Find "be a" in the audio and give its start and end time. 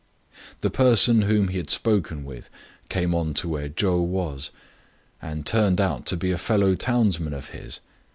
6.17-6.39